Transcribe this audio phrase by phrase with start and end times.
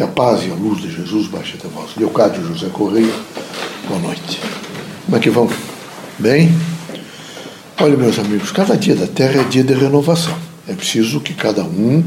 [0.00, 1.90] Que a paz e a luz de Jesus baixe até vós.
[1.94, 3.12] Leocádio José Correia,
[3.86, 4.40] boa noite.
[5.04, 5.46] Como é que vão?
[6.18, 6.50] Bem?
[7.78, 10.34] Olha, meus amigos, cada dia da Terra é dia de renovação.
[10.66, 12.02] É preciso que cada um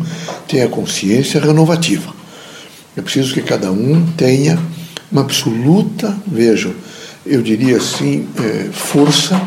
[0.48, 2.12] tenha consciência renovativa.
[2.98, 4.57] É preciso que cada um tenha
[5.12, 6.73] uma absoluta, vejam,
[7.23, 9.39] eu diria assim, é, força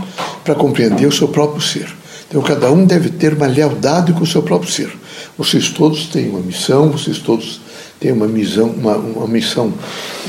[0.45, 1.93] para compreender o seu próprio ser.
[2.29, 4.97] Então, cada um deve ter uma lealdade com o seu próprio ser.
[5.37, 7.66] Vocês todos têm uma missão, vocês todos
[8.01, 9.73] têm uma missão, uma, uma missão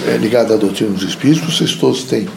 [0.08, 2.28] é, ligada à doutrina dos Espíritos, vocês todos têm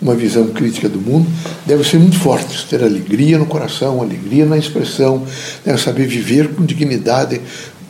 [0.00, 1.30] uma visão crítica do mundo,
[1.66, 5.26] devem ser muito fortes, ter alegria no coração, alegria na expressão,
[5.64, 7.40] devem saber viver com dignidade,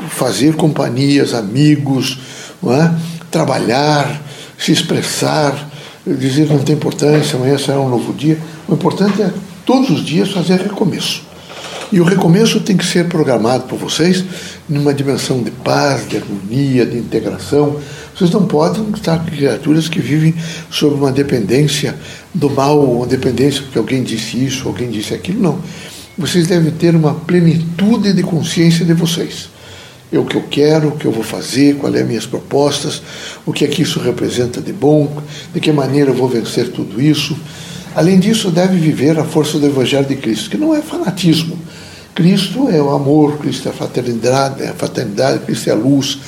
[0.08, 2.18] fazer companhias, amigos,
[2.64, 2.90] é?
[3.30, 4.20] trabalhar,
[4.58, 5.70] se expressar,
[6.04, 8.38] dizer que não tem importância, amanhã será um novo dia.
[8.68, 9.32] O importante é
[9.64, 11.29] todos os dias fazer recomeço.
[11.92, 14.24] E o recomeço tem que ser programado por vocês
[14.68, 17.80] numa dimensão de paz, de harmonia, de integração.
[18.14, 20.32] Vocês não podem estar com criaturas que vivem
[20.70, 21.96] sob uma dependência
[22.32, 25.42] do mal, uma dependência porque alguém disse isso, alguém disse aquilo.
[25.42, 25.58] Não.
[26.16, 29.48] Vocês devem ter uma plenitude de consciência de vocês.
[30.12, 33.02] É o que eu quero, o que eu vou fazer, quais são as minhas propostas,
[33.44, 35.20] o que é que isso representa de bom,
[35.52, 37.36] de que maneira eu vou vencer tudo isso.
[37.94, 41.58] Além disso, deve viver a força do Evangelho de Cristo, que não é fanatismo,
[42.20, 46.18] Cristo é o amor, Cristo é a fraternidade, a fraternidade, Cristo é a luz,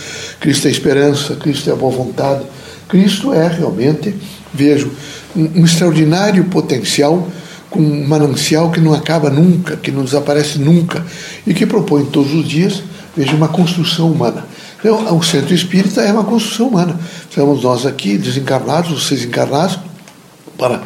[0.40, 2.46] Cristo é a esperança, Cristo é a boa vontade.
[2.88, 4.14] Cristo é realmente,
[4.54, 4.90] vejo,
[5.36, 7.28] um, um extraordinário potencial
[7.68, 11.04] com um manancial que não acaba nunca, que não desaparece nunca
[11.46, 12.82] e que propõe todos os dias,
[13.14, 14.46] veja, uma construção humana.
[14.78, 16.98] Então, o centro espírita é uma construção humana.
[17.28, 19.78] Estamos nós aqui, desencarnados, vocês encarnados,
[20.56, 20.80] para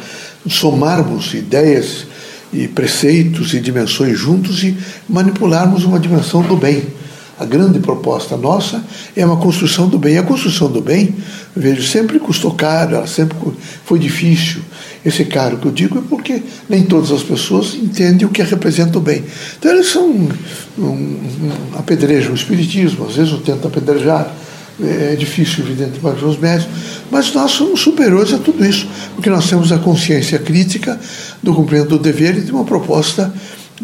[0.49, 2.05] somarmos ideias
[2.51, 6.83] e preceitos e dimensões juntos e manipularmos uma dimensão do bem.
[7.39, 8.83] A grande proposta nossa
[9.15, 10.15] é uma construção do bem.
[10.15, 11.15] E a construção do bem,
[11.55, 13.37] vejo, sempre custou caro, ela sempre
[13.85, 14.61] foi difícil.
[15.05, 18.97] Esse caro que eu digo é porque nem todas as pessoas entendem o que representa
[18.97, 19.23] o bem.
[19.59, 20.29] Então eles são um,
[20.79, 21.19] um,
[21.75, 24.33] apedrejam o espiritismo, às vezes o tentam apedrejar
[24.79, 29.49] é difícil, evidente, para os médicos, mas nós somos superiores a tudo isso, porque nós
[29.49, 30.99] temos a consciência crítica
[31.41, 33.33] do cumprimento do dever e de uma proposta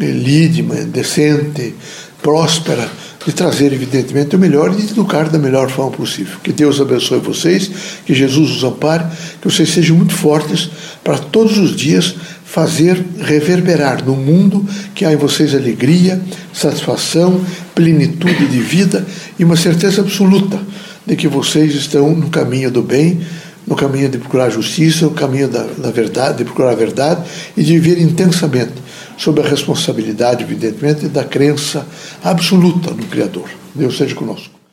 [0.00, 1.74] eh, lídima, decente,
[2.22, 2.88] próspera,
[3.26, 6.38] de trazer, evidentemente, o melhor e de educar da melhor forma possível.
[6.42, 7.70] Que Deus abençoe vocês,
[8.04, 9.04] que Jesus os ampare,
[9.40, 10.70] que vocês sejam muito fortes
[11.02, 12.14] para todos os dias
[12.44, 14.64] fazer reverberar no mundo
[14.94, 17.40] que há em vocês alegria, satisfação,
[17.74, 19.04] plenitude de vida
[19.38, 20.60] e uma certeza absoluta
[21.04, 23.20] de que vocês estão no caminho do bem,
[23.66, 27.24] no caminho de procurar justiça, no caminho da, da verdade, de procurar a verdade
[27.56, 28.72] e de viver intensamente
[29.16, 31.86] sob a responsabilidade, evidentemente, da crença
[32.22, 33.48] absoluta no Criador.
[33.74, 34.63] Deus seja conosco.